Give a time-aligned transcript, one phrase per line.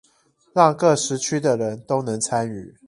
[0.55, 2.75] 讓各時區的人都能參與